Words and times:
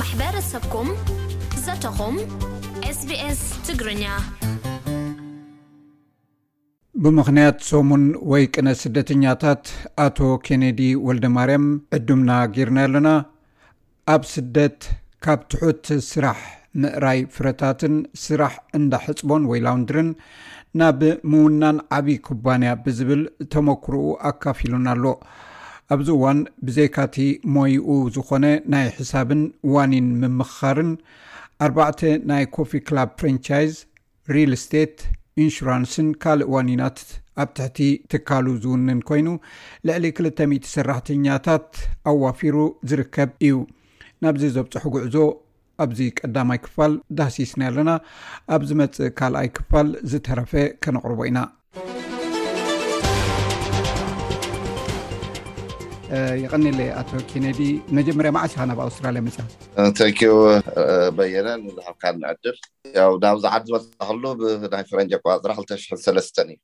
ማሕበረሰብኩም 0.00 0.88
ዘተኹም 1.62 2.14
ስ 2.98 3.00
ቢስ 3.08 3.40
ትግርኛ 3.66 4.02
ብምኽንያት 7.02 7.58
ሰሙን 7.70 8.04
ወይ 8.32 8.44
ቅነ 8.54 8.68
ስደተኛታት 8.82 9.64
ኣቶ 10.04 10.18
ኬነዲ 10.46 10.80
ወልደማርያም 11.06 11.66
ዕዱምና 11.98 12.30
ጌርና 12.54 12.78
ኣሎና 12.88 13.10
ኣብ 14.14 14.24
ስደት 14.32 14.80
ካብ 15.26 15.42
ትሑት 15.54 15.84
ስራሕ 16.10 16.40
ምእራይ 16.84 17.20
ፍረታትን 17.36 17.96
ስራሕ 18.24 18.56
እንዳሕጽቦን 18.80 19.44
ወይ 19.52 19.62
ላውንድርን 19.66 20.10
ናብ 20.82 21.02
ምውናን 21.32 21.80
ዓብዪ 21.98 22.18
ኩባንያ 22.30 22.72
ብዝብል 22.86 23.24
ተመክርኡ 23.54 24.04
ኣካፊሉን 24.32 24.88
ኣሎ 24.94 25.04
ኣብዚ 25.94 26.08
እዋን 26.16 26.38
ብዘካቲ 26.66 27.16
ሞይኡ 27.54 27.86
ዝኾነ 28.14 28.44
ናይ 28.72 28.84
ሕሳብን 28.96 29.40
ዋኒን 29.74 30.08
ምምኻርን 30.20 30.90
ኣባዕተ 31.66 32.00
ናይ 32.30 32.44
ኮፊ 32.56 32.70
ክላብ 32.88 33.10
ፍራንቻይዝ 33.20 33.72
ሪል 34.34 34.52
ስቴት 34.64 34.94
ኢንሹራንስን 35.44 36.08
ካልእ 36.22 36.48
ዋኒናት 36.54 36.98
ኣብ 37.42 37.50
ትሕቲ 37.58 37.78
ትካሉ 38.12 38.46
ዝውንን 38.62 39.00
ኮይኑ 39.10 39.28
ልዕሊ 39.88 40.04
2ል00 40.24 40.70
ስራሕተኛታት 40.76 41.68
ኣዋፊሩ 42.12 42.56
ዝርከብ 42.90 43.30
እዩ 43.48 43.56
ናብዚ 44.24 44.42
ዘብፅሑ 44.56 44.84
ጉዕዞ 44.96 45.16
ኣብዚ 45.84 46.00
ቀዳማይ 46.20 46.58
ክፋል 46.64 46.94
ዳህሲስኒ 47.18 47.60
ኣለና 47.70 47.90
ኣብዚ 48.56 48.70
መፅእ 48.82 49.12
ካልኣይ 49.20 49.50
ክፋል 49.58 49.88
ዝተረፈ 50.12 50.52
ከነቕርቦ 50.84 51.20
ኢና 51.30 51.38
ይቀኒለ 56.42 56.78
ኣቶ 57.00 57.10
ኬነዲ 57.30 57.58
ንመጀመርያ 57.90 58.30
ማዓሽካ 58.36 58.60
ናብ 58.68 58.78
ኣውስትራልያ 58.84 59.20
መፅን 59.26 59.48
በየነ 61.16 61.48
ንዝሃብካ 61.64 62.02
ንዕድብ 62.22 62.56
ናብ 63.24 63.36
ዛዓድ 63.44 63.62
ዝበክሉ 63.70 64.22
ብናይ 64.40 64.84
ፈረንጀ 64.90 65.12
ኳዝራ 65.26 65.50
203 65.60 66.42
እዩ 66.48 66.56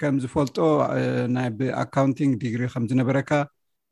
ከምዝፈልጦ 0.00 0.56
uh, 0.82 1.24
ናይ 1.34 1.48
ብኣካውንቲንግ 1.56 2.32
ዲግሪ 2.42 2.62
ከምዝነበረካ 2.74 3.30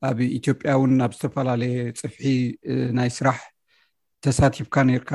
ኣብ 0.09 0.19
ኢትዮጵያ 0.39 0.70
እውን 0.78 0.92
ናብ 1.00 1.12
ዝተፈላለየ 1.17 1.77
ፅፍሒ 2.00 2.25
uh, 2.72 2.91
ናይ 2.98 3.09
ስራሕ 3.19 3.39
ተሳቲፍካ 4.25 4.75
ነርካ 4.91 5.12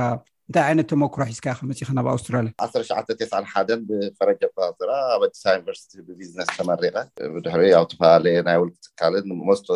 እንታይ 0.47 0.63
ዓይነት 0.69 0.88
ቶመኩራሕ 0.91 1.27
ይዝካ 1.31 1.45
ከ 1.58 1.61
መፅከ 1.69 1.89
ናኣብ 1.97 2.08
ኣውስትራልያ 2.13 2.52
1ሸዓተ 2.67 3.08
ሓን 3.52 3.80
ብፈረጀ 3.89 4.41
ኣባስራ 4.52 4.89
ኣብ 5.13 5.22
ኣዲስባ 5.27 5.47
ዩኒቨርስቲ 5.58 5.91
ብቢዝነስ 6.08 6.50
ተመሪቀ 6.58 6.95
ብድሕሪ 7.33 7.63
ኣብ 7.80 7.85
ዝተፈላለየ 7.91 8.41
ናይ 8.47 8.58
ውል 8.61 8.72
ትካልን 8.85 9.27
መጢ 9.50 9.67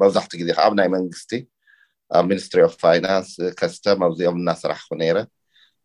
መብዛሕቲኡ 0.00 0.38
ግዜ 0.42 0.48
ከዓ 0.56 0.64
ኣብ 0.68 0.74
ናይ 0.80 0.88
መንግስቲ 0.96 1.30
ኣብ 2.16 2.24
ሚኒስትሪ 2.32 2.58
ፍ 2.74 2.78
ፋይናንስ 2.84 3.30
ከስቶም 3.60 4.00
ኣብዚኦም 4.06 4.40
እናስራሕ 4.42 4.80
ኩ 4.88 5.00
ነይረ 5.02 5.18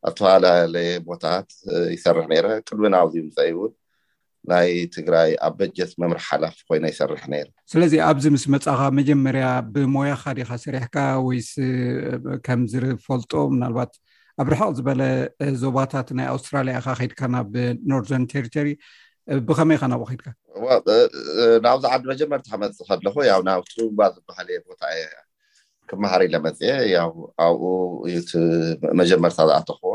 ኣብ 0.08 0.14
ተፈላለየ 0.20 0.92
ቦታት 1.10 1.50
ይሰርሕ 1.96 2.26
ነረ 2.34 2.48
ክልቢና 2.70 2.96
ኣብዚ 3.04 3.16
ምሰ 3.28 3.38
ይውን 3.52 3.74
ናይ 4.50 4.70
ትግራይ 4.96 5.32
ኣብ 5.46 5.54
በጀት 5.60 5.92
መምሪ 6.02 6.20
ሓላፍ 6.28 6.56
ኮይኖ 6.68 6.84
ይሰርሕ 6.92 7.24
ነይ 7.34 7.42
ስለዚ 7.72 7.94
ኣብዚ 8.10 8.24
ምስ 8.36 8.46
መፃኻ 8.54 8.80
መጀመርያ 9.00 9.46
ብሞያካ 9.74 10.24
ዲካ 10.38 10.50
ስሪሕካ 10.64 10.96
ወይ 11.26 11.40
ከምዝር 12.46 12.86
ፈልጦ 13.06 13.32
ምናልባት 13.56 13.92
ኣብ 14.42 14.48
ርሓቅ 14.54 14.70
ዝበለ 14.78 15.02
ዞባታት 15.64 16.08
ናይ 16.18 16.28
ኣውስትራልያ 16.34 16.78
ካ 16.86 16.88
ከድካ 17.00 17.22
ናብ 17.34 17.52
ኖርዘርን 17.92 18.26
ቴሪቶሪ 18.34 18.68
ብከመይካ 19.50 19.82
ናብኡ 19.92 20.06
ከድካ 20.12 20.28
ናብዚ 21.66 21.84
ዓዲ 21.96 22.04
መጀመርቲ 22.14 22.46
ከመፅ 22.54 22.78
ከኣለኩ 22.88 23.16
ያ 23.30 23.34
ናብ 23.50 23.62
ቱባ 23.74 24.00
ዝበሃልየ 24.16 24.58
ቦታ 24.70 24.82
እየ 24.96 25.04
ክመሃሪ 25.92 26.24
ለመፅአ 26.34 26.74
ያው 26.96 27.12
ኣብኡ 27.46 27.62
እዩ 28.08 28.18
መጀመርታ 29.02 29.40
ዝኣተኽቦ 29.50 29.86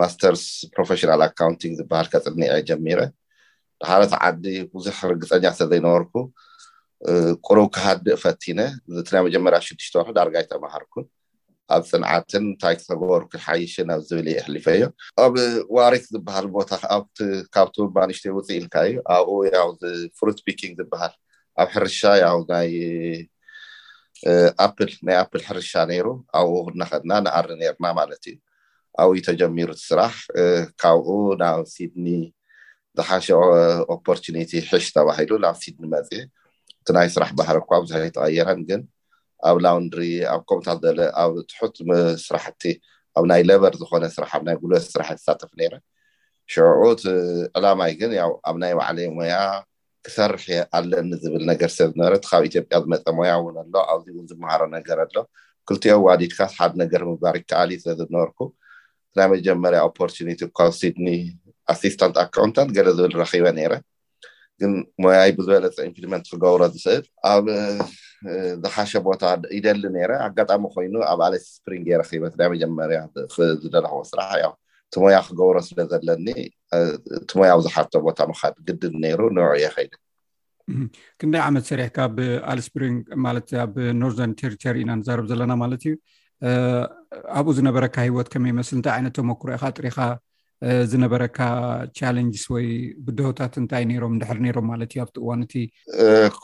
ማስተርስ 0.00 0.44
ፕሮፈሽናል 0.74 1.20
ኣካውቲንግ 1.28 1.72
ዝበሃል 1.80 2.06
ከ 2.12 2.16
ፅኒዐ 2.24 2.50
ጀሚረ 2.68 3.00
ባሓረቲ 3.82 4.12
ዓዲ 4.28 4.44
ብዙሕ 4.74 4.96
ርግፀኛ 5.10 5.44
ስለ 5.58 5.64
ዘይነበርኩ 5.72 6.12
ቁሩብ 7.46 7.68
ክሃዲ 7.76 8.04
ፈቲነ 8.22 8.60
እቲ 9.00 9.08
ናይ 9.14 9.22
መጀመርያ 9.26 9.58
ሽዱሽተ 9.66 9.94
ወርሑ 10.00 10.08
ዳርጋ 10.18 10.34
ይተምሃርኩን 10.42 11.06
ኣብ 11.74 11.82
ፅንዓትን 11.90 12.42
እንታይ 12.50 12.74
ክተገበሩ 12.80 13.22
ክሓይሽን 13.32 13.88
ኣብ 13.94 14.00
ዝብል 14.08 14.26
እይኣሕሊፈ 14.32 14.66
እዮ 14.76 14.84
ኣብ 15.24 15.34
ዋሪክ 15.76 16.04
ዝበሃል 16.12 16.46
ቦታ 16.56 16.70
ቲካብቲ 17.16 17.76
ማንሽተ 17.98 18.24
ውፅኢ 18.36 18.56
ኢልካ 18.60 18.74
እዩ 18.88 18.96
ኣብኡ 19.64 19.80
ፍሩት 20.18 20.38
ፒኪንግ 20.46 20.74
ዝበሃል 20.80 21.14
ኣብ 21.62 21.68
ሕርሻ 21.76 22.00
ናይ 22.50 22.70
ኣፕል 25.22 25.42
ሕርሻ 25.48 25.72
ነይሩ 25.92 26.06
ኣብኡ 26.38 26.56
ቡናከእድና 26.66 27.12
ንኣሪ 27.26 27.48
ነርና 27.62 27.86
ማለት 28.00 28.22
እዩ 28.32 28.36
ኣብኡ 29.04 29.12
ተጀሚሩቲስራሕ 29.28 30.12
ካብኡ 30.82 31.08
ናብ 31.42 31.60
ሲድኒ 31.74 32.06
ዝሓሸ 32.98 33.26
ኦፖርኒቲ 33.94 34.52
ሕሽ 34.68 34.86
ተባሂሉ 34.96 35.30
ናብ 35.44 35.56
ሲድኒ 35.62 35.84
መፅ 35.94 36.10
እቲ 36.80 36.86
ናይ 36.96 37.08
ስራሕ 37.14 37.30
ባህረ 37.38 37.56
እኳ 37.62 37.70
ብዙሕ 37.82 37.98
ይተቀየረን 38.08 38.60
ግን 38.68 38.80
ኣብ 39.48 39.56
ላውንድሪ 39.64 40.00
ኣብ 40.32 40.42
ኮምታት 40.50 40.78
ዘለ 40.84 41.00
ኣብ 41.22 41.32
ትሑት 41.50 41.76
ስራሕቲ 42.26 42.62
ኣብ 43.18 43.24
ናይ 43.30 43.42
ለበር 43.48 43.72
ዝኮነ 43.80 44.04
ስራሕ 44.16 44.30
ኣናይ 44.40 44.56
ጉልበት 44.62 44.86
ስራሕ 44.94 45.08
ሳተፍ 45.26 45.50
ነረ 45.60 45.74
ሽዕዑ 46.52 46.82
ዕላማይ 47.58 47.92
ግን 48.00 48.12
ኣብ 48.48 48.56
ናይ 48.62 48.72
ባዕለዪ 48.78 49.06
ሞያ 49.18 49.36
ክሰርሕ 50.06 50.44
ኣለኒ 50.78 51.10
ዝብል 51.22 51.42
ነገር 51.52 51.70
ስለ 51.76 51.86
ዝነበረ 51.92 52.14
ካብ 52.28 52.42
ኢትዮያ 52.48 52.78
ዝመፀ 52.84 53.04
ሞያ 53.18 53.32
እውን 53.40 53.56
ኣሎ 53.62 53.74
ኣብዚ 53.92 54.06
እን 54.20 54.26
ዝምሃሮ 54.30 54.62
ነገር 54.76 54.98
ኣሎ 55.04 55.14
ኩልትዮ 55.68 55.96
ዋዲድካሓደ 56.08 56.72
ነገር 56.82 57.02
ምባሪ 57.10 57.36
ከኣልዩ 57.50 57.78
ስለ 57.84 57.92
ዝነበርኩ 58.00 58.40
ናይ 59.18 59.26
መጀመርያ 59.34 59.78
ኦፖርኒቲ 59.88 60.40
እካብ 60.48 60.72
ስድኒ 60.80 61.06
ኣስስታንት 61.72 62.16
ኣካውንታት 62.24 62.68
ገለ 62.76 62.88
ዝብል 62.98 63.12
ረኪበ 63.22 63.44
ነይረ 63.58 63.72
ግን 64.60 64.72
ሞያይ 65.02 65.30
ብዝበለፂ 65.36 65.76
ኢምፕሊመት 65.88 66.24
ክገብሮ 66.30 66.62
ዝስእል 66.72 67.04
ኣብ 67.32 67.46
ዝሓሸ 68.62 68.92
ቦታ 69.06 69.22
ይደሊ 69.56 69.82
ነይረ 69.96 70.12
ኣጋጣሚ 70.26 70.62
ኮይኑ 70.74 70.94
ኣብ 71.12 71.20
ኣለስስፕሪንግ 71.28 71.84
የረኪበት 71.92 72.34
ናይ 72.40 72.48
መጀመርያ 72.54 72.98
ዝደለኽቦ 73.62 74.00
ስራሕ 74.10 74.30
ያ 74.42 74.46
እቲ 74.90 74.94
ሞያ 75.02 75.18
ክገብሮ 75.28 75.56
ስለ 75.68 75.80
ዘለኒ 75.92 76.26
እቲ 77.22 77.30
ሞያ 77.38 77.50
ኣብ 77.56 77.60
ዝሓርቶ 77.66 77.94
ቦታ 78.06 78.18
ምካድ 78.30 78.54
ግድል 78.68 78.94
ነይሩ 79.04 79.20
ንርዑ 79.36 79.52
የከይዲ 79.64 79.92
ክንደይ 81.20 81.42
ዓመት 81.48 81.64
ሰሪሕካብ 81.70 82.16
ኣልስፕሪንግ 82.52 82.98
ማለት 83.26 83.48
ኣብ 83.64 83.72
ኖርዘርን 84.00 84.34
ቴሪተሪ 84.42 84.76
ኢና 84.84 84.90
ንዛርብ 85.00 85.24
ዘለና 85.32 85.52
ማለት 85.62 85.82
እዩ 85.88 85.94
ኣብኡ 87.38 87.52
ዝነበረካ 87.58 87.96
ሂወት 88.08 88.28
ከመይመስሊ 88.34 88.74
እንታይ 88.78 88.92
ዓይነት 88.96 89.14
ተመክሮ 89.20 89.48
ኢካ 89.56 89.64
ጥሪካ 89.78 89.96
ዝነበረካ 90.92 91.38
ቻለንጅስ 91.98 92.42
ወይ 92.54 92.66
ብድሆታት 93.04 93.54
እንታይ 93.60 93.84
ነሮም 93.90 94.14
ንድሕሪ 94.16 94.38
ነሮም 94.46 94.66
ማለት 94.70 94.90
እዩ 94.94 95.00
ኣብቲ 95.04 95.16
እዋንእቲ 95.22 95.52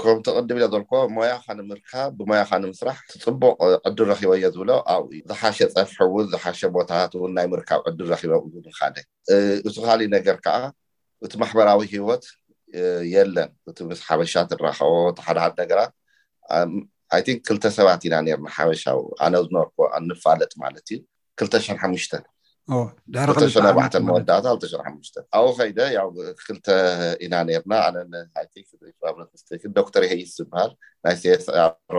ከም 0.01 0.19
ትቅድም 0.27 0.57
ኢለ 0.59 0.67
ዘልከዎ 0.75 1.01
ሞያካ 1.17 1.47
ንምርካብ 1.59 2.11
ብሞያካ 2.21 2.51
ንምስራሕ 2.63 2.97
ትፅቡቅ 3.11 3.53
ዕዲ 3.89 3.99
ረኪቦ 4.11 4.31
ዮ 4.43 4.47
ዝብሎ 4.55 4.71
ኣብዩ 4.95 5.19
ዝሓሸ 5.31 5.59
ፀፍሕእውን 5.75 6.27
ዝሓሸ 6.35 6.61
ቦታት 6.77 7.13
ውን 7.23 7.33
ናይ 7.39 7.47
ምርካብ 7.55 7.81
ዕዲ 7.91 7.99
ረኪቦ 8.13 8.33
ካደ 8.79 8.97
እቲ 9.69 9.77
ካሊእ 9.89 10.11
ነገር 10.17 10.39
ከዓ 10.47 10.57
እቲ 11.27 11.33
ማሕበራዊ 11.43 11.83
ሂወት 11.95 12.25
የለን 13.15 13.51
እቲ 13.71 13.79
ስ 13.99 14.01
ሓበሻት 14.09 14.49
ረከቦ 14.67 14.93
ሓደሓደ 15.27 15.55
ነገራት 15.63 15.93
ኣይን 17.17 17.37
2ልተ 17.51 17.65
ሰባት 17.79 18.03
ኢና 18.07 18.15
ርና 18.37 18.49
ሓበሻዊ 18.57 18.99
ኣነ 19.27 19.35
ዝነበርክዎ 19.49 19.85
ንፋለጥ 20.09 20.51
ማለት 20.65 20.87
እዩ 20.95 20.99
2ተሽ0ሓሙሽተ 21.49 22.13
ሸነ 23.55 23.67
ኣባዕተ 23.71 23.95
መወዳእታ 24.07 24.47
ክሸ 24.61 24.73
ሓሽ 24.73 25.15
ኣብኡ 25.39 25.51
ከይደ 25.59 25.79
ክልተ 26.47 26.67
ኢና 27.25 27.35
ርና 27.63 27.73
ኣነ 27.87 27.97
ዶክተር 29.79 30.03
ሄይስ 30.11 30.31
ዝበሃል 30.39 30.73
ናይ 31.05 31.15
ሴሮ 31.23 31.95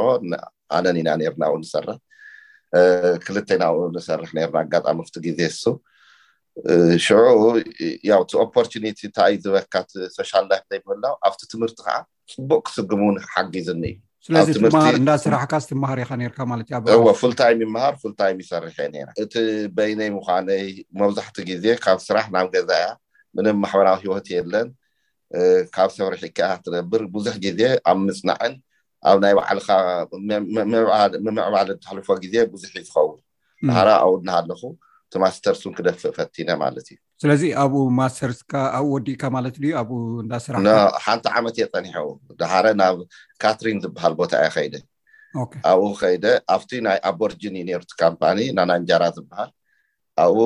ኣነን 0.77 0.97
ኢና 1.01 1.09
ርና 1.33 1.43
ኡ 1.51 1.53
ንሰርሕ 1.63 1.97
ክልተ 3.25 3.47
ኢናብኡ 3.57 3.77
ንሰርሕ 3.95 4.27
ርና 4.31 4.37
ኣጋጣሚ 4.63 4.97
ክት 5.07 5.15
ግዜ 5.25 5.39
ዝሱ 5.55 5.65
ሽዑ 7.05 7.19
ው 7.41 7.45
እቲ 7.61 8.31
ኦፖርቲኒቲ 8.43 8.99
እንታይይ 9.09 9.37
ዝበካት 9.45 9.89
ሶሻል 10.17 10.45
ላ 10.51 10.53
ዘይብህላው 10.69 11.15
ኣብቲ 11.29 11.41
ትምህርቲ 11.53 11.79
ከዓ 11.85 11.95
ፅቡቅ 12.33 12.61
ክስጉም 12.67 13.01
እውን 13.05 13.17
ሓጊዝኒ 13.33 13.83
እዩ 13.93 14.06
ስለኣብዚ 14.25 14.53
ትምህቲእዳ 14.61 15.09
ስራሕካ 15.23 15.53
ዝትምሃር 15.63 15.97
ኢ 16.03 16.27
ርካ 16.31 16.39
ለት 16.59 16.69
እእፉልታይም 17.09 17.59
ይምሃር 17.65 17.93
ፉል 18.01 18.13
ታይም 18.19 18.37
ይሰርሕ 18.43 18.75
እየ 18.93 19.03
ራ 19.07 19.09
እቲ 19.23 19.33
በይነይ 19.75 20.09
ምኳነይ 20.17 20.65
መብዛሕቲ 20.99 21.37
ግዜ 21.49 21.65
ካብ 21.83 21.99
ስራሕ 22.07 22.25
ናብ 22.35 22.47
ገዛ 22.55 22.69
እያ 22.79 22.87
ምን 23.35 23.45
ማሕበራዊ 23.63 23.99
ሂወት 24.05 24.27
የለን 24.35 24.69
ካብ 25.75 25.89
ሰብርሒከ 25.97 26.39
ትነብር 26.65 27.01
ብዙሕ 27.15 27.35
ግዜ 27.45 27.61
ኣብ 27.89 27.97
ምፅናዕን 28.07 28.53
ኣብ 29.09 29.17
ናይ 29.23 29.33
ባዕልካ 29.39 29.69
ምዕባል 31.37 31.67
ተሕልፎ 31.83 32.07
ግዜ 32.23 32.35
ብዙሕ 32.53 32.69
እዩዝከውን 32.79 33.17
ንሃራ 33.69 33.89
ኣውናሃለኩ 34.05 34.61
እቲ 35.07 35.13
ማስተርስን 35.25 35.73
ክደፍእ 35.77 36.15
ፈቲነ 36.17 36.49
ማለት 36.63 36.87
እዩ 36.93 36.97
ስለዚ 37.21 37.43
ኣብኡ 37.61 37.79
ማስተርስካ 37.99 38.53
ኣብኡ 38.77 38.89
ወዲእካ 38.95 39.23
ማለት 39.35 39.55
ድ 39.63 39.69
ኣብኡ 39.79 39.95
እዳስራሕሓንቲ 40.23 41.25
ዓመት 41.39 41.55
እየፀኒሐ 41.59 41.95
ዳሓረ 42.41 42.65
ናብ 42.81 42.97
ካትሪን 43.43 43.77
ዝበሃል 43.83 44.13
ቦታ 44.19 44.31
እየ 44.41 44.49
ከይደ 44.55 44.75
ኣብኡ 45.71 45.87
ከይደ 46.01 46.25
ኣብቲ 46.55 46.71
ናይ 46.87 46.97
ኣቦርጂን 47.11 47.55
ርቲ 47.81 47.91
ካምፓኒ 48.03 48.37
ናናንጃራ 48.57 49.03
ዝበሃል 49.17 49.49
ኣብኡ 50.23 50.39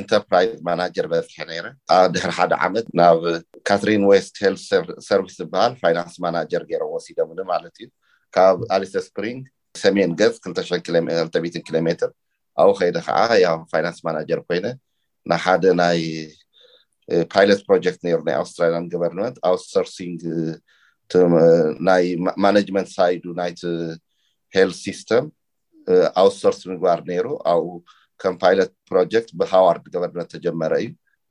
ኢንተርፕራ 0.00 0.36
ማናጀር 0.68 1.06
በፅሐ 1.14 1.38
ነይረ 1.50 1.66
ኣብ 1.96 2.06
ድሕር 2.14 2.32
ሓደ 2.38 2.52
ዓመት 2.68 2.86
ናብ 3.00 3.20
ካሪን 3.68 4.04
ስ 4.28 4.54
ሰርቪስ 5.08 5.34
ዝበሃል 5.40 5.72
ፋይናንስ 5.82 6.14
ማናጀር 6.24 6.62
ገይረ 6.70 6.84
ወሲዶ 6.94 7.18
ማለት 7.54 7.74
እዩ 7.82 7.88
ካብ 8.36 8.56
ኣሊስ 8.76 8.94
ስፕሪንግ 9.08 9.42
ሰሜን 9.82 10.12
ገፅ 10.20 10.34
22 10.48 11.60
ኪሎ 11.66 11.76
ሜትር 11.88 12.10
ኣብኡ 12.62 12.72
ከይደ 12.80 12.96
ከዓ 13.08 13.18
ያ 13.44 13.48
ፋይናንስ 13.72 14.00
ማናጀር 14.08 14.40
ኮይነ 14.48 14.66
ናይ 15.30 15.40
ሓደ 15.44 15.64
ናይ 15.80 15.98
ፓይሎት 17.32 17.60
ፕሮጀክት 17.68 18.00
ይሩ 18.10 18.20
ናይ 18.28 18.34
ኣውስትራልያን 18.42 18.84
ቨርንመንት 19.02 19.36
ኣሶ 19.50 19.72
ናይ 21.88 22.04
ማናመንት 22.44 22.88
ሳይድ 22.96 23.24
ናይቲ 23.40 23.60
ሄል 24.56 24.70
ስስተም 24.82 25.24
ኣውትሶርስ 26.22 26.60
ምግባር 26.70 27.00
ነይሩ 27.10 27.26
ኣብኡ 27.52 27.64
ከም 28.22 28.34
ፓይሎት 28.42 28.72
ፕሮጀክት 28.90 29.30
ብሃዋርድ 29.40 29.84
ቨርንመንት 30.02 30.30
ተጀመረ 30.34 30.72
እዩ 30.84 30.88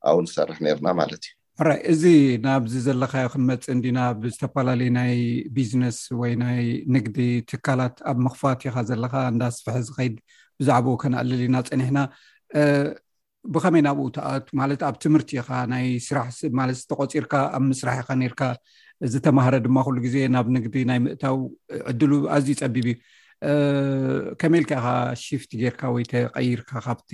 ኣብኡ 0.08 0.18
ንሰርሕ 0.26 0.58
ነይርና 0.66 0.86
ማለት 1.00 1.22
እዩ 1.28 1.32
ራይ 1.68 1.78
እዚ 1.92 2.02
ናብዚ 2.46 2.72
ዘለካዮ 2.86 3.26
ክንመፅእ 3.32 3.72
እንዲና 3.74 3.98
ብዝተፈላለዩ 4.22 4.88
ናይ 4.98 5.14
ቢዝነስ 5.56 5.98
ወይ 6.20 6.32
ናይ 6.44 6.62
ንግዲ 6.96 7.18
ትካላት 7.50 7.96
ኣብ 8.10 8.16
ምኽፋት 8.26 8.62
ኢካ 8.68 8.76
ዘለካ 8.90 9.14
እንዳ 9.32 9.42
ስፈሐ 9.58 9.76
ዝከይድ 9.88 10.16
ብዛዕባኡ 10.60 10.96
ከነኣልል 11.02 11.42
ኢና 11.48 11.56
ፀኒሕና 11.70 11.98
ብከመይ 13.52 13.82
ናብኡማለት 13.86 14.80
ኣብ 14.88 14.94
ትምህርቲ 15.04 15.30
ኢካ 15.40 15.48
ናይ 15.72 15.86
ስራሕለትተቆፂርካ 16.06 17.32
ኣብ 17.56 17.62
ምስራሕ 17.72 17.96
ኢካ 18.04 18.10
ርካ 18.32 18.42
ዝተማሃረ 19.12 19.54
ድማ 19.66 19.76
ኩሉ 19.86 19.96
ግዜ 20.06 20.16
ናብ 20.34 20.46
ንግዲ 20.56 20.74
ናይ 20.90 20.98
ምእታው 21.04 21.36
ዕድሉ 21.90 22.12
ኣዝዩ 22.36 22.54
ፀቢብ 22.60 22.86
እዩ 22.88 22.94
ከመይ 24.40 24.60
ኢልካኢካ 24.64 24.84
ሽፍት 25.24 25.50
ጌይርካ 25.60 25.82
ወይ 25.94 26.04
ተቀይርካ 26.12 26.70
ካብቲ 26.86 27.12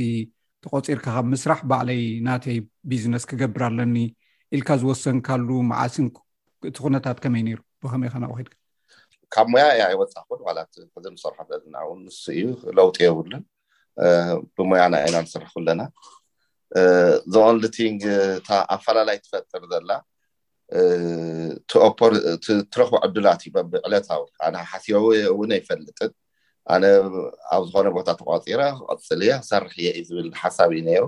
ተቆፂርካ 0.64 1.06
ካ 1.16 1.18
ምስራሕ 1.32 1.60
ባዕለይ 1.70 2.02
ናተይ 2.26 2.58
ቢዝነስ 2.90 3.24
ክገብር 3.30 3.62
ኣለኒ 3.70 3.96
ኢልካ 4.56 4.68
ዝወሰንካሉ 4.82 5.48
መዓስን 5.72 6.06
እቲ 6.68 6.76
ኩነታት 6.84 7.18
ከመይ 7.26 7.44
ነሩ 7.48 7.60
ብከመይካ 7.82 8.14
ናኡ 8.24 8.34
ድካ 8.46 8.54
ካብ 9.34 9.46
ሞያ 9.52 9.66
እያ 9.74 9.82
ኣይወፃውን 9.90 10.40
ት 10.74 10.86
ሕዚ 10.94 11.06
ንሰርሖ 11.14 11.38
ስ 12.20 12.22
እዩ 12.36 12.44
ለውጢ 12.78 12.98
የብሉን 13.06 13.44
ብሙያና 14.56 14.94
ዓይና 15.04 15.16
ንስርሕኩኣለና 15.24 15.80
ዞኦንልቲንግ 17.34 18.00
ኣፈላላይ 18.74 19.16
ትፈጥር 19.24 19.62
ዘላ 19.72 19.90
ትረክዕዱላት 22.72 23.40
እዩ 23.48 23.54
ቢዕለታዊ 23.70 24.22
ኣነ 24.46 24.56
ሓሲበ 24.72 24.96
እውን 25.32 25.50
ኣይፈልጥን 25.56 26.12
ኣነ 26.74 26.84
ኣብ 27.54 27.62
ዝኮነ 27.68 27.88
ቦታ 27.96 28.08
ተቆፂረ 28.20 28.60
ክቀፅል 28.78 29.20
እየ 29.26 29.32
ሰርሕ 29.50 29.74
የ 29.86 29.90
እዩ 30.00 30.04
ዝብል 30.10 30.28
ሓሳብ 30.42 30.70
እዩ 30.76 30.82
ነይሩ 30.88 31.04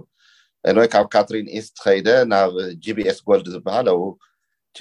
እንወይ 0.71 0.89
ካብ 0.95 1.07
ካትሪን 1.13 1.47
ኢስት 1.59 1.77
ከይደ 1.85 2.09
ናብ 2.33 2.53
ጂቢኤስ 2.85 3.19
ጎልድ 3.29 3.47
ዝበሃል 3.55 3.87
ኣብኡ 3.93 4.11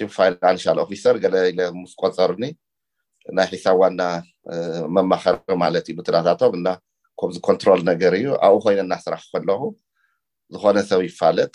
ምፋይል 0.08 0.34
ኣንሻል 0.50 0.78
ኦፊሰር 0.84 1.16
ገለኢ 1.22 1.48
ምስ 1.80 1.94
ቆንፀሩኒ 2.02 2.44
ናይ 3.36 3.46
ሒሳብ 3.54 3.76
ዋና 3.82 4.02
መማከሪ 4.96 5.36
ማለት 5.64 5.84
እዩ 5.90 5.94
ብትናታቶም 5.98 6.54
እና 6.60 6.68
ከምዚ 7.20 7.38
ኮንትሮል 7.48 7.80
ነገር 7.90 8.12
እዩ 8.20 8.28
ኣብኡ 8.46 8.56
ኮይኑ 8.64 8.80
ናስራሕ 8.92 9.24
ከለኹ 9.32 9.60
ዝኮነ 10.54 10.76
ሰብ 10.90 11.00
ይፋለጥ 11.08 11.52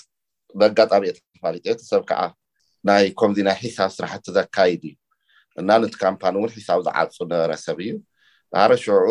ብኣጋጣሚ 0.59 1.03
የተፋለጥቲሰብ 1.09 2.01
ከዓ 2.09 2.21
ናይ 2.87 3.03
ከምዚ 3.19 3.37
ናይ 3.47 3.57
ሒሳብ 3.65 3.89
ስራሕቲ 3.97 4.25
ዘካይድ 4.37 4.83
እዩ 4.89 4.95
እና 5.59 5.69
ንቲ 5.81 5.93
ካምፓን 6.03 6.35
እውን 6.37 6.49
ሒሳብ 6.57 6.79
ዝዓፁ 6.87 7.15
ነበረሰብ 7.31 7.77
እዩ 7.83 7.91
ሃረ 8.61 8.71
ሽዑ 8.83 9.05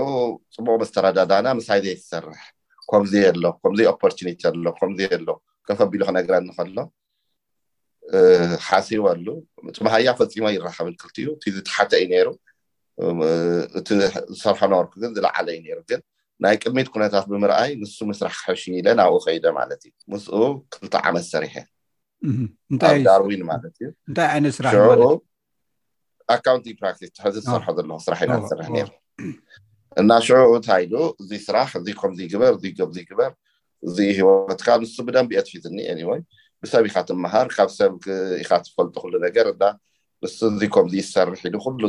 ፅቡቅ 0.55 0.77
መስተረዳዳና 0.83 1.47
ምሳይዘ 1.59 1.87
ዝሰርሕ 2.01 2.43
ከምዚ 2.91 3.15
ኣሎ 3.31 3.45
ከምዘይ 3.63 3.89
ኦፖርኒቲ 3.93 4.41
ኣሎ 4.51 4.65
ከም 4.79 4.91
ኣሎ 5.19 5.29
ከፈቢሉ 5.69 6.03
ክነገረ 6.09 6.35
ንከሎ 6.49 6.79
ሓሲበሉ 8.67 9.27
መሃያ 9.87 10.09
ፈፂሞ 10.21 10.45
ይራከብን 10.57 10.95
ክልቲእዩ 11.01 11.29
እ 11.47 11.51
ዝተሓተ 11.57 11.93
እዩ 12.01 12.05
ነይሩ 12.13 12.29
እቲ 13.79 13.87
ዝሰርሖ 14.39 14.61
ነበርኩ 14.73 14.93
ግን 15.03 15.11
ዝለዓለ 15.17 15.47
እዩ 15.57 15.59
ነይሩ 15.67 15.79
ግን 15.91 16.01
ናይ 16.45 16.57
ቅድሚት 16.63 16.89
ኩነታት 16.95 17.27
ብምርኣይ 17.33 17.71
ንሱ 17.83 17.97
ምስራሕ 18.11 18.35
ክሕሽ 18.41 18.63
ኢለ 18.79 18.87
ናብኡ 19.01 19.19
ከይደ 19.25 19.45
ማለት 19.59 19.81
እዩ 19.89 19.93
ምስኡ 20.13 20.39
ክልተዓመት 20.73 21.25
ሰሪሐ 21.35 21.55
ኣብ 22.89 22.95
ዳርዊን 23.07 23.43
ማለት 23.53 23.75
እዩታይይነት 23.83 24.55
ስራሽ 24.59 24.75
ኣካቲ 26.35 26.65
ራ 26.83 26.87
ሕዚ 26.93 27.37
ዝሰርሖ 27.43 27.67
ዘለኩ 27.79 27.99
ስራሕ 28.07 28.21
ኢና 28.27 28.37
ዝሰርሕ 28.45 28.69
እና 30.01 30.11
ሽዑ 30.27 30.39
እንታይ 30.59 30.83
ኢሉ 30.87 30.95
እዚ 31.23 31.31
ስራሕ 31.47 31.69
እምግበርእ 31.81 32.57
ምግበር 32.99 33.33
እዚ 33.87 33.97
ሂወትካ 34.19 34.67
ንሱ 34.83 34.95
ብደንቢኦ 35.07 35.41
ትፊት 35.47 35.65
ኒ 35.99 36.01
ወይ 36.11 36.21
ብሰብ 36.63 36.85
ኢካ 36.91 36.97
ትምሃር 37.11 37.47
ካብ 37.57 37.71
ሰብ 37.79 37.93
ኢካ 38.43 38.51
ትፈልጡ 38.67 38.97
ሉ 39.13 39.15
ነገር 39.27 39.49
እ 39.53 39.57
ን 40.25 40.31
እዚከም 40.49 40.87
ዝሰርሕ 40.93 41.41
ኢሉ 41.49 41.55
ኩሉ 41.65 41.83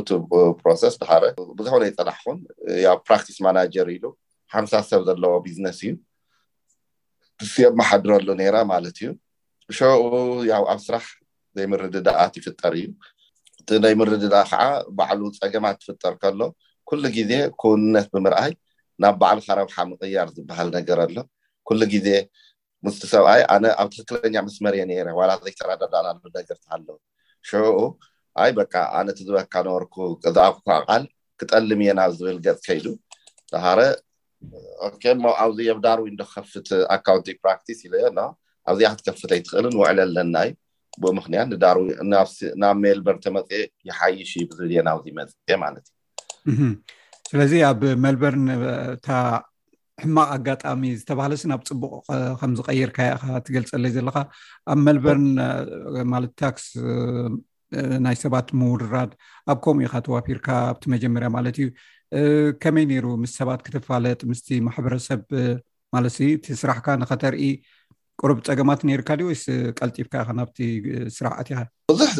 ፕሮስ 0.62 0.82
ተሃረ 1.02 1.24
ብዝኮነ 1.58 1.82
ይፅላሕ 1.90 2.18
ኩን 2.24 2.38
ያ 2.84 2.88
ፕራክቲስ 3.08 3.38
ማናጀር 3.46 3.88
ኢሉ 3.96 4.04
ሓምሳ 4.54 4.72
ሰብ 4.88 5.02
ዘለዎ 5.06 5.32
ቢዝነስ 5.46 5.78
እዩ 5.84 5.90
ንስዮብ 7.42 7.72
መሓድረሉ 7.80 8.28
ነይራ 8.40 8.56
ማለት 8.72 8.96
እዩ 9.00 9.08
ሽኡ 9.78 9.90
ያው 10.52 10.62
ኣብ 10.72 10.80
ስራሕ 10.86 11.04
ዘይምርድዳኣት 11.58 12.34
ይፍጠር 12.38 12.74
እዩ 12.80 12.86
እቲ 13.60 13.68
ናይ 13.84 13.94
ምርድዳ 14.00 14.34
ከዓ 14.50 14.62
ባዕሉ 14.98 15.22
ፀገማት 15.38 15.76
ትፍጠር 15.82 16.14
ከሎ 16.22 16.40
ኩሉ 16.88 17.02
ግዜ 17.16 17.30
ኩውነት 17.62 18.06
ብምርኣይ 18.14 18.52
ናብ 19.02 19.14
ባዕሉ 19.22 19.38
ካረብሓ 19.48 19.76
ምቅያር 19.90 20.28
ዝበሃል 20.36 20.68
ነገር 20.78 20.98
ኣሎ 21.04 21.16
ኩሉ 21.68 21.80
ግዜ 21.94 22.08
ምስ 22.86 22.96
ሰብኣይ 23.12 23.42
ኣነ 23.54 23.64
ኣብ 23.82 23.88
ትክክለኛ 23.94 24.34
ምስ 24.46 24.56
መርየ 24.64 24.80
ነረ 24.90 25.08
ላ 25.30 25.32
ዘይተረዳዳና 25.44 26.06
ነገር 26.38 26.58
ኣለው 26.76 26.96
ሽኡ 27.48 27.74
ኣይ 28.42 28.50
በካ 28.58 28.74
ኣነ 28.98 29.06
እቲ 29.14 29.20
ዝበካ 29.28 29.54
ነበርኩ 29.68 29.94
ዛኣካቃል 30.36 31.04
ክጠልም 31.40 31.80
እየናብ 31.84 32.12
ዝብል 32.18 32.38
ገፅ 32.46 32.60
ከይዱ 32.66 32.86
ሃረ 33.64 33.78
ኣብዚ 35.40 35.58
ኣብ 35.72 35.78
ዳርዊ 35.86 36.06
እንዶ 36.12 36.20
ክከፍት 36.30 36.68
ኣካውንቲ 36.96 37.26
ፕራክቲስ 37.44 37.78
ኢ 37.86 37.90
ኣብዚኣ 38.70 38.88
ክትከፍተ 38.96 39.30
ይትክእል 39.38 39.64
ውዕል 39.80 39.98
ኣለናዩ 40.04 40.48
ብ 41.00 41.02
ምክንያት 41.18 41.48
ናብ 42.62 42.76
ሜልበርን 42.84 43.20
ተመፅ 43.24 43.46
ይሓይሽ 43.88 44.30
ዩ 44.40 44.44
ዝል 44.58 44.70
ናብዚ 44.88 45.04
መፅ 45.18 45.32
ማለት 45.64 45.86
እዩ 46.50 46.60
ስለዚ 47.30 47.52
ኣብ 47.70 47.80
መልበርን 48.04 48.46
እታ 48.96 49.08
ሕማቅ 50.02 50.26
ኣጋጣሚ 50.36 50.82
ዝተባሃለስን 51.00 51.54
ኣብ 51.56 51.62
ፅቡቅ 51.68 51.92
ከምዝቀይርካ 52.40 52.98
ኢካ 53.14 53.26
ትገልፀለይ 53.46 53.92
ዘለካ 53.96 54.16
ኣብ 54.72 54.78
መልበርን 54.88 55.28
ማለት 56.12 56.32
ታክስ 56.42 56.66
ናይ 58.06 58.16
ሰባት 58.24 58.48
ምውድራድ 58.58 59.10
ኣብ 59.52 59.58
ከምኡ 59.64 59.80
ኢ 59.86 59.88
ካ 59.94 60.04
ተዋፊርካ 60.08 60.46
ኣብቲ 60.72 60.84
መጀመርያ 60.94 61.30
ማለት 61.36 61.56
እዩ 61.62 61.68
ከመይ 62.62 62.84
ነይሩ 62.92 63.06
ምስ 63.22 63.32
ሰባት 63.38 63.60
ክትፋለጥ 63.64 64.20
ምስቲ 64.30 64.48
ማሕበረሰብ 64.66 65.20
ማለት 65.94 66.14
እቲ 66.34 66.44
ስራሕካ 66.60 66.86
ንከተርኢ 67.02 67.42
ቅርብ 68.20 68.38
ፀገማት 68.48 68.80
ነርካ 68.88 69.08
ወይስ 69.28 69.42
ቀልጢፍካ 69.78 70.14
ኢ 70.28 70.32
ናብቲ 70.38 70.58
ስራሕ 71.16 71.32
ኣትኻ 71.40 71.58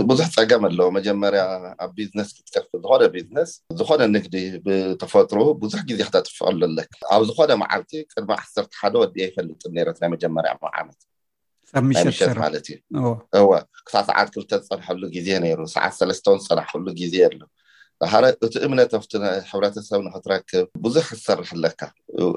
ብብዙሕ 0.09 0.27
ፀገም 0.37 0.63
ኣለዎ 0.69 0.89
መጀመርያ 0.99 1.43
ኣብ 1.85 1.91
ቢዝነስ 1.97 2.29
ክትርፊ 2.47 2.71
ዝኮነ 2.83 3.01
ብዝነስ 3.15 3.51
ዝኮነ 3.79 4.01
ንግዲ 4.17 4.37
ብተፈጥሩ 4.67 5.39
ብዙሕ 5.63 5.81
ግዜ 5.91 5.99
ክተጥፍቀሉ 6.09 6.61
ኣለ 6.69 6.79
ኣብ 7.15 7.23
ዝኮነ 7.31 7.51
መዓልቲ 7.63 7.91
ቅድሚ 8.13 8.31
ዓሰርተ 8.43 8.71
ሓደ 8.81 8.95
ወድ 9.03 9.17
ይፈልጥ 9.23 9.61
ት 9.67 9.73
ናይ 9.77 10.11
መጀመርያ 10.15 10.51
ዓመት 10.81 11.01
ብ 11.89 11.93
ሸ 12.03 12.05
ትሸ 12.17 12.21
ማለት 12.45 12.67
እዩእ 12.75 13.49
ክሳብ 13.87 14.05
ሰዓት 14.11 14.29
ክልተ 14.37 14.53
ዝፀንሐሉ 14.67 15.03
ግዜ 15.17 15.29
ይሩ 15.53 15.61
ሰዓት 15.77 15.95
ሰለስተውን 16.01 16.39
ዝፀናሐሉ 16.45 16.85
ግዜ 17.01 17.15
ኣሎ 17.29 17.41
ዳሓረ 18.03 18.25
እቲ 18.47 18.55
እምነት 18.65 18.91
ሕብረተሰብ 19.51 20.01
ንክትረክብ 20.07 20.67
ብዙሕ 20.85 21.07
ትሰርሕ 21.19 21.49
ኣለካ 21.57 21.81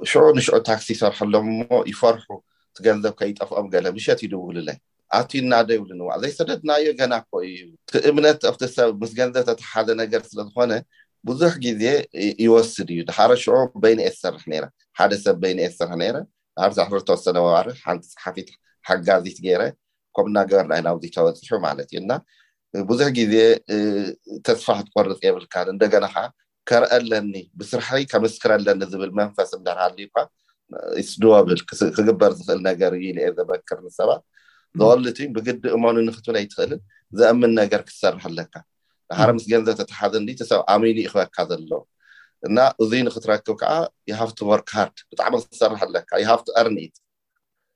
ሽዑ 0.10 0.24
ንሽዑ 0.38 0.56
ታክሲ 0.70 0.88
ይሰርሐሎ 0.96 1.34
ሞ 1.60 1.62
ይፈርሑ 1.92 2.28
እቲ 2.72 2.78
ገንዘብ 2.88 3.14
ከይጠፍኦም 3.20 3.68
ገለ 3.74 3.86
ምሸት 3.98 4.20
ይድውህሉለይ 4.26 4.78
ኣትዩ 5.18 5.40
እናዶ 5.46 5.70
ይብሉ 5.78 5.92
ንዋዕ 6.00 6.16
ዘይ 6.24 6.34
ሰደትናዮ 6.40 6.86
ገና 7.02 7.14
ኮ 7.30 7.32
እዩ 7.48 7.62
እቲ 7.86 7.92
እምነት 8.10 8.40
ኣብቲ 8.50 8.62
ሰብ 8.76 8.90
ምስ 9.02 9.12
ገንዘብ 9.20 9.44
ተተ 9.50 9.62
ሓዘ 9.72 9.88
ነገር 10.02 10.22
ስለዝኮነ 10.32 10.72
ብዙሕ 11.30 11.52
ግዜ 11.66 11.84
ይወስድ 12.46 12.90
እዩ 12.94 13.00
ዳሓረ 13.10 13.32
ሽዑ 13.44 13.56
በይኒኤ 13.84 14.10
ዝሰርሕ 14.16 14.44
ሓደ 14.98 15.12
ሰብ 15.26 15.36
በይኒኤ 15.44 15.68
ዝሰርሕ 15.74 15.96
ይረ 16.08 16.18
ሕ 16.92 16.92
ተወሰነ 17.10 17.36
መባር 17.46 17.68
ሓንቲ 17.86 18.06
ፀሓፊት 18.18 18.50
ሓጋዚት 18.88 19.38
ገይረ 19.46 19.62
ከምና 20.16 20.38
ገበር 20.50 20.66
ናይ 20.72 20.80
ናብዚ 20.88 21.04
ተወፂሑ 21.18 21.54
ማለት 21.68 21.90
እዩና 21.96 22.12
ብዙሕ 22.90 23.08
ግዜ 23.18 23.36
ተስፋ 24.48 24.66
ክትቆርፅ 24.80 25.20
የብልካ 25.28 25.54
እንደገና 25.74 26.06
ከዓ 26.16 26.26
ከርአለኒ 26.70 27.34
ብስርሕይ 27.60 28.04
ከምስክረለኒ 28.12 28.82
ዝብል 28.92 29.12
መንፈስ 29.20 29.50
እዳርሃልዩካ 29.58 30.16
ይስድወብል 31.02 31.62
ክግበር 31.96 32.32
ዝክእል 32.40 32.60
ነገር 32.70 32.92
እዩ 32.98 33.18
ዘበክር 33.38 33.80
ሰባት 34.00 34.22
ዘወልት 34.82 35.18
ብግዲ 35.38 35.50
እመኑ 35.78 35.96
ንክትብለ 36.08 36.36
ኣይትክእልን 36.42 36.82
ዘአምን 37.20 37.52
ነገር 37.62 37.82
ክትሰርሕ 37.88 38.24
ኣለካ 38.30 38.54
ሃረ 39.20 39.30
ምስ 39.38 39.46
ገንዘብ 39.54 39.74
ተተሓዘሰብ 39.82 40.62
ኣሚን 40.74 41.00
ዩክበካ 41.08 41.38
ዘሎ 41.52 41.72
እና 42.48 42.58
እዙይ 42.84 43.02
ንክትረክብ 43.08 43.56
ከዓ 43.62 43.74
ይሃፍቱ 44.12 44.40
ወርክሃርድ 44.52 44.96
ብጣዕሚ 45.12 45.34
ክትሰርሕ 45.48 45.82
ኣለካ 45.88 46.10
ይሃፍቲ 46.24 46.48
አርኒኢት 46.62 46.96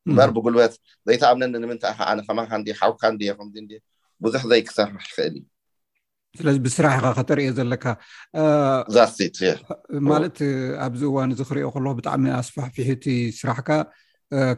እምበር 0.10 0.30
ብጉልበት 0.38 0.74
ዘይተኣምነኒ 1.10 1.56
ንምንታ 1.66 1.86
ከኣነ 2.00 2.20
ከማ 2.30 2.40
ሓውካዲም 2.80 3.38
ብዙሕ 4.24 4.42
ዘይ 4.52 4.62
ክሰርሕ 4.68 4.96
ይኽእል 5.10 5.36
እዩ 5.36 5.44
ስለዚ 6.40 6.56
ብስራሕ 6.66 6.94
ኢኻ 7.00 7.06
ከተርኦ 7.18 7.44
ዘለካ 7.58 7.86
ማለት 10.12 10.38
ኣብዚ 10.86 11.02
እዋን 11.10 11.30
እዚ 11.34 11.42
ክሪኦ 11.50 11.68
ከሎኩ 11.74 11.92
ብጣዕሚ 12.00 12.24
ኣስፋሕፊሒቲ 12.42 13.06
ስራሕካ 13.40 13.70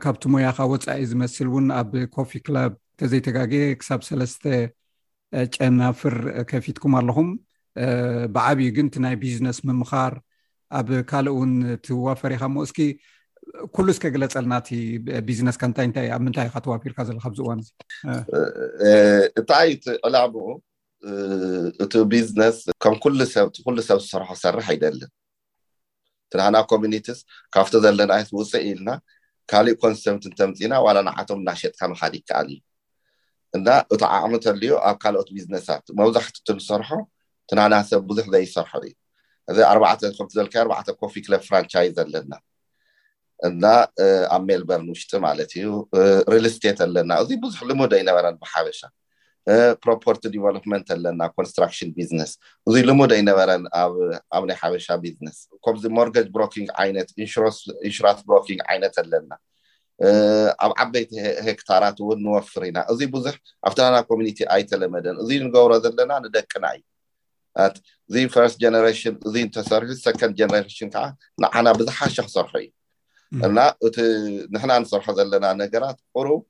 ካብቲ 0.03 0.23
ሞያካ 0.33 0.59
ወፃኢ 0.71 1.01
ዝመስል 1.11 1.47
እውን 1.51 1.65
ኣብ 1.79 1.91
ኮፊ 2.15 2.31
ክላብ 2.45 2.71
ተዘይተጋግየ 2.99 3.63
ክሳብ 3.79 4.01
ሰለስተ 4.09 4.43
ጨናፍር 5.55 6.15
ከፊትኩም 6.51 6.93
ኣለኹም 7.01 7.29
ብዓብዩ 8.35 8.67
ግን 8.75 8.85
እቲ 8.89 8.95
ናይ 9.05 9.15
ቢዝነስ 9.23 9.57
ምምኻር 9.67 10.13
ኣብ 10.79 10.87
ካልእ 11.09 11.33
እውን 11.35 11.53
ትዋፈር 11.85 12.31
ኢኻ 12.35 12.43
ሞ 12.53 12.57
እስኪ 12.67 12.77
ኩሉ 13.75 13.87
ዝከግለፀልናቲ 13.97 14.67
ቢዝነስ 15.27 15.57
ከ 15.61 15.65
ንታይ 15.69 15.85
እታእ 15.89 16.09
ኣብ 16.15 16.21
ምንታይ 16.25 16.49
ካተዋፊርካ 16.53 16.97
ዘለካዚ 17.07 17.37
እዋን 17.43 17.59
እእታይቲ 19.39 19.83
ዕላሙ 20.07 20.35
እቲ 21.83 21.93
ቢዝነስ 22.13 22.57
ከም 22.83 22.95
ኩሉ 23.03 23.19
ሰብ 23.33 23.47
ዝስርሖ 24.05 24.29
ዝሰርሕ 24.39 24.67
ይደልን 24.77 25.11
ትናሃና 26.31 26.57
ኮሚኒቲስ 26.73 27.19
ካብቲ 27.55 27.73
ዘለና 27.85 28.13
ስ 28.29 28.35
ውፅእ 28.39 28.63
ኢልና 28.69 28.89
ካሊእ 29.51 29.77
ኮንሰብቲ 29.83 30.23
ንተምፅና 30.31 30.73
ዋላ 30.85 30.97
ንዓቶም 31.07 31.39
እናሸጥካ 31.43 31.81
መሓደ 31.91 32.13
ይከኣል 32.19 32.49
እዩ 32.55 32.59
እና 33.57 33.67
እቲ 33.93 34.01
ዓቅሚ 34.15 34.33
ተልዮ 34.45 34.71
ኣብ 34.89 34.97
ካልኦት 35.03 35.29
ቢዝነሳት 35.35 35.85
መብዛሕቲቲ 35.99 36.47
ንሰርሖ 36.59 36.89
ትናሃና 37.49 37.75
ሰብ 37.91 38.03
ብዙሕ 38.11 38.25
ዘይሰርሖ 38.35 38.73
ዩ 38.89 38.91
እዚ 39.51 39.57
ከዘበለ 40.17 40.49
ኣርዕተ 40.63 40.89
ኮፊ 41.01 41.13
ክለብ 41.25 41.41
ፍራንቻይዝ 41.49 41.93
ዘለና 41.99 42.33
እና 43.47 43.65
ኣብ 44.35 44.43
ሜልበርን 44.49 44.87
ውሽጢ 44.91 45.11
ማለት 45.25 45.49
እዩ 45.57 45.65
ሪል 46.33 46.45
ስቴት 46.55 46.79
ኣለና 46.85 47.11
እዚ 47.23 47.29
ብዙሕ 47.43 47.59
ልሙድ 47.69 47.91
ኣይነበረን 47.97 48.37
ብሓበሻ 48.43 48.79
ፕሮፖርት 49.83 50.23
ዲቨሎመንት 50.35 50.87
ኣለና 50.95 51.21
ኮንስትራክሽን 51.37 51.89
ቢዝነስ 51.97 52.31
እዚ 52.69 52.75
ልሙድ 52.89 53.11
ኣይነበረን 53.17 53.63
ኣብናይ 54.37 54.57
ሓበሻ 54.61 54.87
ቢዝነስ 55.03 55.37
ከምዚ 55.65 55.83
ሞርጌጅ 55.97 56.27
ብሎንግ 56.37 56.69
ዓይነት 56.83 57.11
ኢንሽራንስ 57.89 58.19
ብሎኪንግ 58.29 58.59
ዓይነት 58.71 58.97
ኣለና 59.03 59.31
ኣብ 60.65 60.71
ዓበይቲ 60.83 61.11
ሄክታራት 61.47 61.97
እውን 62.05 62.19
ንወፍር 62.25 62.63
ኢና 62.69 62.79
እዚ 62.93 62.99
ብዙሕ 63.15 63.33
ኣብቲና 63.67 63.95
ኮሚኒቲ 64.11 64.39
ኣይተለመደን 64.55 65.15
እዚ 65.25 65.29
ንገብሮ 65.45 65.73
ዘለና 65.85 66.11
ንደቅና 66.25 66.65
እዩ 66.77 66.83
እዚ 68.17 68.23
ፈርስት 68.35 68.57
ነሽን 68.75 69.15
እዚ 69.29 69.35
ተሰርሑ 69.57 69.89
ሰንድ 70.05 70.33
ጀነሬሽን 70.41 70.91
ከዓ 70.95 71.05
ንዓና 71.43 71.65
ብዝሓሸ 71.79 72.15
ክሰርሑ 72.27 72.53
እዩ 72.63 72.67
እና 73.47 73.59
እቲ 73.87 73.97
ንሕና 74.53 74.71
ንስርሖ 74.81 75.05
ዘለና 75.17 75.45
ነገራት 75.61 75.97
ቁሩብ 76.17 76.41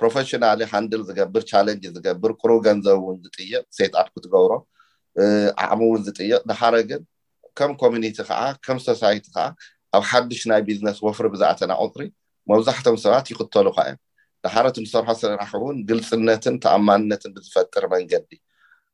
ፕሮፈሽናሊ 0.00 0.60
ሃንድል 0.72 1.02
ዝገብር 1.08 1.42
ቻለንጅ 1.50 1.84
ዝገብር 1.94 2.32
ቅሩብ 2.40 2.58
ገንዘብ 2.66 2.98
ውን 3.06 3.16
ዝጥይቕ 3.24 3.62
ሴይጣኣት 3.78 4.08
ክትገብሮ 4.14 4.52
ዓዕሚ 5.66 5.80
እውን 5.88 6.02
ዝጥይቕ 6.08 6.38
ድሓረ 6.50 6.74
ግን 6.90 7.02
ከም 7.60 7.72
ኮሚኒቲ 7.82 8.16
ከዓ 8.28 8.40
ከም 8.66 8.78
ሶሳይቲ 8.88 9.24
ከዓ 9.36 9.46
ኣብ 9.96 10.04
ሓዱሽ 10.10 10.42
ናይ 10.50 10.60
ቢዝነስ 10.68 10.98
ወፍሪ 11.06 11.26
ብዝእተና 11.34 11.72
ቁፅሪ 11.86 12.04
መብዛሕቶም 12.52 12.98
ሰባት 13.04 13.26
ይኽተሉ 13.32 13.66
ካ 13.78 13.80
እዮም 13.88 13.98
ዳሓረቲ 14.46 14.76
ንሰርሖ 14.84 15.08
ስራሕ 15.22 15.50
ውን 15.64 15.78
ግልፅነትን 15.88 16.56
ተኣማንነትን 16.64 17.32
ብዝፈጥር 17.38 17.84
መንገዲ 17.94 18.28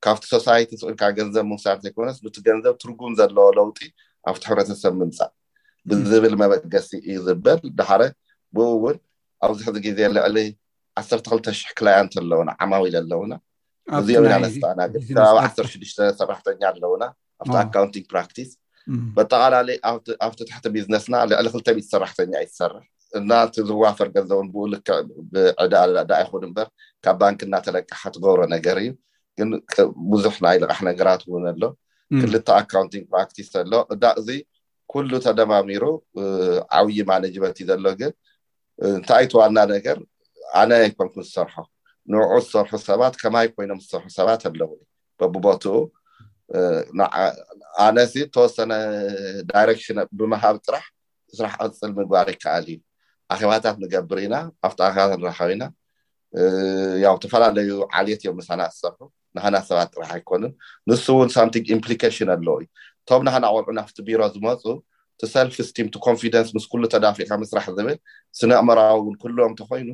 ካብቲ 0.05 0.25
ሶሳይቲ 0.35 0.71
ንስልካ 0.79 1.03
ገንዘብ 1.19 1.45
ምውሳር 1.53 1.79
ዘይኮነስ 1.85 2.19
ንቲ 2.27 2.37
ገንዘብ 2.49 2.75
ትርጉም 2.85 3.13
ዘለዎ 3.21 3.49
ለውጢ 3.59 3.81
ኣብቲ 4.31 4.43
ሕብረተሰብ 4.51 4.95
ምምፃእ 5.01 5.33
ዝብል 6.11 6.35
መመገሲ 6.43 6.91
እዩ 7.07 7.17
ዝበል 7.27 7.59
ዳሓረ 7.79 8.03
ብኡ 8.57 8.69
ውን 8.85 8.97
ኣብዚሕዚ 9.47 9.77
ግዜ 9.87 9.99
ልዕሊ 10.17 10.37
1200ሕ 11.01 11.61
ክላንት 11.79 12.13
ኣለውና 12.21 12.51
ዓማዊኢል 12.65 12.97
ኣለውና 13.01 13.33
እዚኦና 14.01 14.33
ነስተና 14.45 14.81
ካባቢ 14.95 15.21
16ዱሽተ 15.29 15.99
ሰራሕተኛ 16.21 16.61
ኣለውና 16.73 17.03
ኣብቲ 17.43 17.55
ኣካውንቲንግ 17.63 18.07
ፕራክቲስ 18.13 18.51
በተቃላለዩ 19.17 19.77
ኣብቲ 20.27 20.41
ታሕቲ 20.51 20.65
ቢዝነስና 20.77 21.15
ልዕሊ 21.31 21.47
2ልት 21.57 21.87
ሰራሕተኛ 21.95 22.33
ዩ 22.45 22.49
ትሰርሕ 22.53 22.85
እናዝዋፈር 23.19 24.09
ገዘውን 24.15 24.47
ብኡ 24.53 24.63
ልክዕ 24.73 24.97
ብዕዳ 25.35 25.75
ዳ 26.11 26.13
ይኹን 26.23 26.43
እምበር 26.49 26.69
ካብ 27.05 27.17
ባንኪ 27.21 27.41
እዳተለቅሓ 27.49 28.01
ትገብሮ 28.15 28.41
ነገር 28.55 28.77
እዩ 28.85 28.91
ግን 29.41 29.49
ብዙሕ 30.13 30.35
ናይ 30.47 30.57
ልቃሕ 30.63 30.81
ነገራት 30.91 31.23
እውን 31.29 31.45
ኣሎ 31.53 31.63
ክልተ 32.21 32.49
ኣካንቲንግ 32.63 33.05
ፕራክቲስ 33.13 33.51
ኣሎ 33.63 33.73
እዳ 33.95 34.05
እዚ 34.23 34.29
ኩሉ 34.95 35.11
ተደማሚሩ 35.27 35.85
ዓብይ 36.79 36.99
ማለ 37.11 37.23
ጀበት 37.35 37.57
እዩ 37.61 37.67
ዘሎ 37.71 37.87
ግን 38.01 38.13
እንታይይ 38.89 39.27
ተዋልና 39.33 39.59
ነገር 39.75 39.97
ኣነ 40.61 40.71
ኣይኮንኩን 40.87 41.25
ዝሰርሖ 41.29 41.55
ንዉዑ 42.13 42.33
ዝሰርሑ 42.47 42.73
ሰባት 42.89 43.15
ከማይ 43.23 43.47
ኮይኖም 43.55 43.81
ዝሰርሑ 43.85 44.07
ሰባት 44.19 44.43
ኣለው 44.51 44.71
ዩ 44.79 44.81
በቢቦትኡ 45.21 45.75
ኣነዚ 47.85 48.15
ተወሰነ 48.35 48.73
ዳይረክሽን 49.51 49.99
ብምሃብ 50.19 50.57
ጥራሕ 50.67 50.85
ስራሕ 51.39 51.53
ቅፅል 51.73 51.91
ምግባር 51.99 52.27
ይከኣል 52.35 52.65
እዩ 52.75 52.79
ኣኼባታት 53.35 53.77
ንገብር 53.85 54.19
ኢና 54.27 54.35
ኣብቲ 54.67 54.79
ኣባት 54.89 55.13
ንረከቢ 55.23 55.51
ኢና 55.57 55.65
ያው 57.05 57.15
ዝተፈላለዩ 57.19 57.71
ዓልት 57.99 58.21
እዮም 58.25 58.37
ምሳና 58.41 58.63
ዝሰርሑ 58.75 59.01
ንህና 59.37 59.57
ሰባት 59.69 59.89
ጥራሕ 59.95 60.11
ኣይኮኑን 60.17 60.53
ንሱ 60.89 61.05
እውን 61.17 61.31
ሳምቲንግ 61.37 61.67
ኢምፕሊካሽን 61.77 62.29
ኣለው 62.35 62.57
እዩ 62.63 62.69
ቶም 63.09 63.23
ናሓናቆልዑ 63.27 63.73
ናብቲ 63.79 63.97
ቢሮ 64.09 64.21
ዝመፁ 64.35 64.63
እቲ 65.15 65.23
ሰልፍ 65.35 65.55
ስቲም 65.69 65.89
ቲ 65.95 65.97
ኮንፍደንስ 66.07 66.49
ምስ 66.57 66.65
ኩሉ 66.73 66.83
ተዳፊ 66.95 67.17
ካ 67.29 67.33
ምስራሕ 67.43 67.67
ዝብል 67.77 67.99
ስነ 68.39 68.51
እምራዊ 68.63 68.91
እውን 69.01 69.17
ኩልዎም 69.23 69.53
እተኮይኑ 69.57 69.89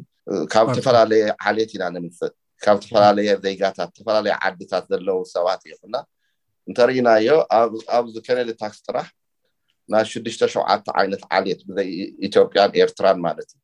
ካብ 0.53 0.67
ዝተፈላለየ 0.77 1.25
ዓልት 1.49 1.71
ኢና 1.77 1.85
ንምፅእ 1.95 2.31
ካብ 2.65 2.77
ዝተፈላለየ 2.83 3.31
ዜጋታት 3.45 3.91
ዝተፈላለየ 3.95 4.35
ዓዲታት 4.49 4.85
ዘለው 4.93 5.19
ሰባት 5.35 5.61
እዩኹና 5.69 5.97
እንተርኢና 6.69 7.09
ዮ 7.29 7.35
ኣብዚ 7.97 8.15
ኬነሊ 8.27 8.51
ታክስ 8.63 8.79
ጥራሕ 8.87 9.07
ናይ 9.93 10.05
ሽዱሽተሸዓተ 10.13 10.87
ዓይነት 11.01 11.23
ዓልት 11.37 11.61
ብዘ 11.69 11.79
ኢትዮጵያን 12.29 12.75
ኤርትራን 12.83 13.19
ማለት 13.27 13.49
እዩ 13.55 13.59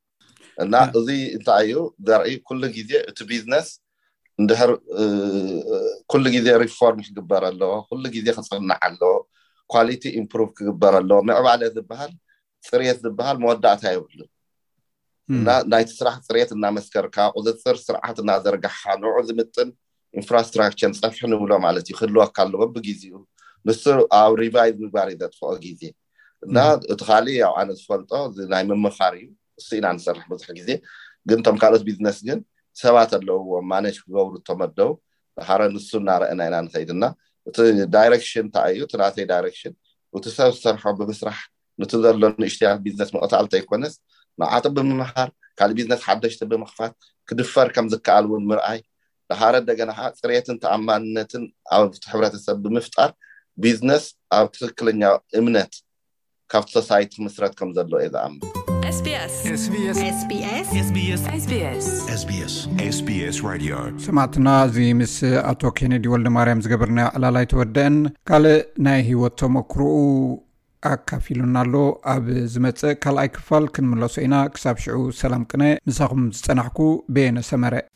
እና 0.65 0.75
እዚ 0.99 1.09
እንታይ 1.37 1.65
እዩ 1.71 1.77
ዘርኢ 2.09 2.33
ኩሉ 2.49 2.63
ግዜ 2.77 2.91
እቲ 3.11 3.19
ቢዝነስ 3.31 3.69
እንድሕር 4.41 4.71
ኩሉ 6.13 6.25
ግዜ 6.37 6.47
ሪፎርም 6.65 7.01
ክግበር 7.07 7.43
ኣለዎ 7.51 7.73
ኩሉ 7.91 8.03
ግዜ 8.17 8.27
ክፅናዓ 8.39 8.77
ኣለዎ 8.89 9.15
ኳሊቲ 9.73 10.03
ኢምፕሮቭ 10.21 10.49
ክግበር 10.59 10.95
ኣለዎ 11.01 11.19
ምዕባለ 11.29 11.61
ዝበሃል 11.77 12.13
ፅሬት 12.69 12.99
ዝበሃል 13.05 13.37
መወዳእታ 13.43 13.83
የብሉ 13.95 14.19
እና 15.37 15.49
ናይቲ 15.73 15.91
ስራሕ 16.01 16.17
ፅሬት 16.27 16.51
እናመስከርካ 16.57 17.17
ቁፅፅር 17.39 17.77
ስርዓት 17.87 18.19
እናዘርግሓ 18.23 18.79
ንዑ 19.03 19.09
ዝምጥን 19.29 19.71
ኢንፍራስትራክቸር 20.19 20.93
ፀፍሕ 21.01 21.21
ንብሎ 21.33 21.51
ማለት 21.67 21.85
እዩ 21.89 21.95
ክህልወካ 21.99 22.37
ለዎ 22.51 22.63
ብግዜ 22.75 23.03
ኡ 23.17 23.23
ንሱ 23.69 23.83
ኣብ 24.21 24.33
ሪቫይቭ 24.43 24.75
ምግባር 24.85 25.09
እዩ 25.15 25.19
ዘጥፈቀ 25.23 25.53
ግዜ 25.65 25.81
እና 26.47 26.57
እቲ 26.95 27.01
ካሊእ 27.09 27.41
ኣብ 27.49 27.55
ዓነ 27.61 27.69
ዝፈልጦ 27.81 28.13
ናይ 28.53 28.63
ምምኻር 28.71 29.15
እዩ 29.23 29.27
ንሱ 29.59 29.69
ኢና 29.79 29.87
ንሰርሕ 29.97 30.25
ብዙሕ 30.33 30.49
ግዜ 30.61 30.69
ግን 31.29 31.39
ቶም 31.47 31.57
ካልኦት 31.63 31.85
ቢዝነስ 31.89 32.19
ግን 32.29 32.39
ሰባት 32.83 33.13
ኣለውዎ 33.19 33.55
ማነጅ 33.73 33.97
ክገብሩ 34.05 34.35
ተመደው 34.49 34.93
ሃረ 35.49 35.63
ንሱ 35.75 35.91
እናርአና 36.03 36.41
ኢና 36.49 36.57
ንከይድና 36.67 37.05
እቲ 37.49 37.59
ዳይረክሽን 37.97 38.43
እንታ 38.45 38.57
እዩ 38.73 38.81
እቲናተይ 38.87 39.27
ዳይረክሽን 39.33 39.75
እቲ 40.19 40.25
ሰብ 40.37 40.51
ዝሰርሖ 40.57 40.83
ብምስራሕ 41.01 41.39
ነቲ 41.81 41.93
ዘሎ 42.05 42.23
ንእሽትያ 42.43 42.69
ቢዝነስ 42.85 43.11
መቅታልተ 43.17 43.53
ይኮነስ 43.61 43.95
ንዓቱ 44.41 44.65
ብምምሃር 44.77 45.31
ካልእ 45.59 45.77
ቢዝነስ 45.79 46.01
ሓደሽቲ 46.09 46.41
ብምኽፋት 46.53 46.95
ክድፈር 47.31 47.69
ከም 47.77 47.87
ዝከኣል 47.93 48.25
እውን 48.29 48.45
ምርኣይ 48.51 48.81
ድሃረ 49.31 49.55
ንደገና 49.65 49.91
ከዓ 49.99 50.09
ፅሬትን 50.21 50.59
ተኣማንነትን 50.65 51.45
ኣብ 51.77 51.91
ሕብረተሰብ 52.13 52.57
ብምፍጣር 52.67 53.11
ቢዝነስ 53.65 54.07
ኣብ 54.39 54.47
ትክክለኛ 54.57 55.03
እምነት 55.41 55.75
ካብቲ 56.55 56.73
ሶሳይቲ 56.79 57.13
ምስረት 57.27 57.55
ከም 57.61 57.71
ዘለዎ 57.79 58.01
እየ 58.03 58.13
ዝኣመ 58.15 58.35
ሰማዕትና 64.07 64.49
እዚ 64.69 64.77
ምስ 65.01 65.15
ኣቶ 65.51 65.63
ኬነዲ 65.79 66.05
ወልደማርያም 66.13 66.63
ዝገበርና 66.65 67.01
ዕላላኣይ 67.17 67.47
ተወድአን 67.53 67.97
ካልእ 68.31 68.57
ናይ 68.87 69.01
ሂወት 69.09 69.37
ቶሞክርኡ 69.43 69.91
ኣካፊ 70.93 71.27
ኢሉና 71.37 71.57
ኣሎ 71.65 71.75
ኣብ 72.15 72.25
ዝመጽእ 72.55 72.97
ካልኣይ 73.05 73.31
ክፋል 73.37 73.67
ክንምለሶ 73.77 74.17
ኢና 74.27 74.35
ክሳብ 74.57 74.79
ሽዑ 74.85 74.99
ሰላም 75.23 75.45
ቅነ 75.53 75.63
ምሳኹም 75.91 76.25
ዝጸናሕኩ 76.39 76.81
ቤየነሰመረዕ 77.17 77.87